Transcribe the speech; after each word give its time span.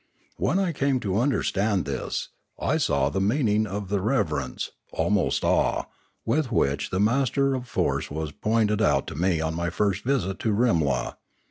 When 0.37 0.57
I 0.57 0.71
came 0.73 0.99
to 1.01 1.19
understand 1.19 1.85
this, 1.85 2.29
I 2.59 2.77
saw 2.77 3.09
the 3.09 3.21
meaning 3.21 3.67
of 3.67 3.89
the 3.89 4.01
reverence, 4.01 4.71
almost 4.91 5.43
awe, 5.43 5.83
with 6.25 6.51
which 6.51 6.89
the 6.89 6.99
master 6.99 7.53
of 7.53 7.67
force 7.67 8.09
was 8.09 8.31
pointed 8.31 8.81
out 8.81 9.05
to 9.09 9.15
me 9.15 9.41
on 9.41 9.53
my 9.53 9.69
first 9.69 10.03
visit 10.03 10.39
to 10.39 10.53
Rimla. 10.55 11.17